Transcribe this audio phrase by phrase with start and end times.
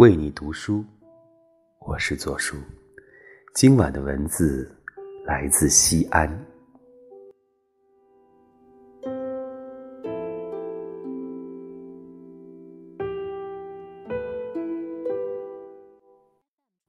[0.00, 0.82] 为你读书，
[1.80, 2.56] 我是左叔。
[3.54, 4.74] 今晚的文字
[5.26, 6.26] 来自西安。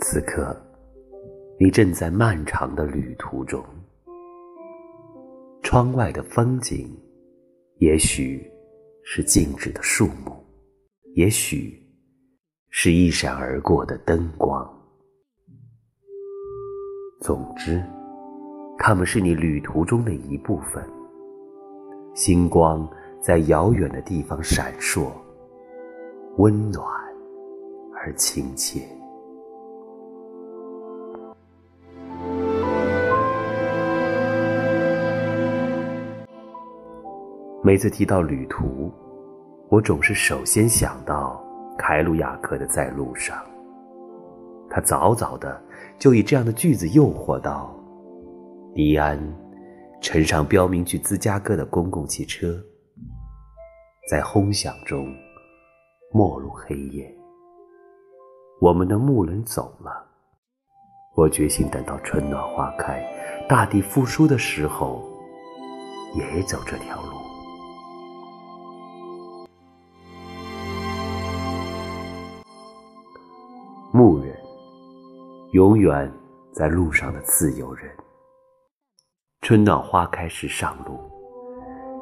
[0.00, 0.60] 此刻，
[1.60, 3.64] 你正在漫长的旅途中。
[5.62, 6.90] 窗外的风景，
[7.78, 8.44] 也许
[9.04, 10.44] 是静止的树木，
[11.14, 11.85] 也许。
[12.78, 14.62] 是一闪而过的灯光。
[17.22, 17.82] 总之，
[18.76, 20.84] 它们是你旅途中的一部分。
[22.14, 22.86] 星光
[23.18, 25.10] 在遥远的地方闪烁，
[26.36, 26.86] 温暖
[27.94, 28.86] 而亲切。
[37.64, 38.92] 每次提到旅途，
[39.70, 41.25] 我总是首先想到。
[41.78, 43.44] 凯鲁亚克的在路上，
[44.70, 45.60] 他早早的
[45.98, 47.74] 就以这样的句子诱惑到
[48.74, 49.18] 迪安，
[50.00, 52.58] 乘上标明去芝加哥的公共汽车，
[54.10, 55.06] 在轰响中
[56.12, 57.12] 没入黑夜。
[58.60, 60.06] 我们的牧人走了，
[61.14, 63.04] 我决心等到春暖花开、
[63.46, 65.02] 大地复苏的时候，
[66.14, 67.15] 也走这条路。
[75.52, 76.12] 永远
[76.52, 77.90] 在路上的自由人。
[79.42, 80.98] 春暖花开时上路，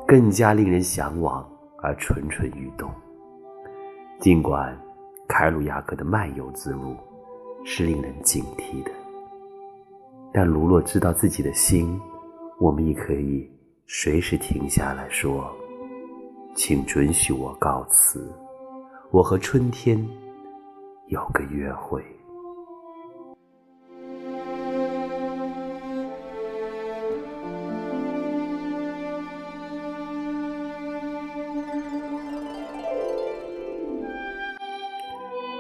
[0.06, 1.46] 更加令人向往
[1.83, 2.91] 而蠢蠢欲动。
[4.18, 4.77] 尽管
[5.29, 6.96] 凯鲁亚克的漫游之路
[7.64, 8.91] 是令人警惕的，
[10.33, 12.01] 但如若知道自己的心，
[12.58, 13.51] 我们也可以
[13.86, 15.55] 随时停下来说
[16.57, 18.33] ：“请准许我告辞，
[19.11, 20.02] 我和春天。”
[21.08, 22.02] 有个约会，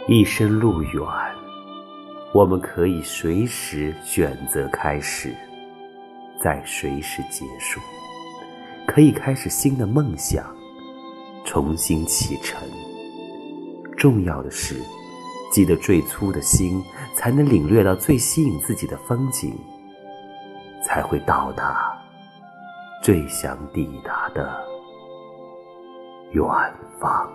[0.06, 1.02] 一生路远，
[2.34, 5.34] 我们可以随时选择开始，
[6.38, 7.80] 再随时结束，
[8.86, 10.44] 可以开始新的梦想，
[11.46, 12.60] 重新启程。
[13.96, 14.76] 重要的是。
[15.50, 16.82] 记得最初的心，
[17.14, 19.56] 才能领略到最吸引自己的风景，
[20.84, 21.96] 才会到达
[23.00, 24.60] 最想抵达的
[26.32, 26.44] 远
[27.00, 27.32] 方。